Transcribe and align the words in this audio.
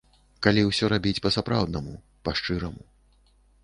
Калі 0.47 0.63
ўсё 0.67 0.85
рабіць 0.93 1.21
па-сапраўднаму, 1.27 1.93
па 2.27 2.31
шчыраму. 2.43 2.83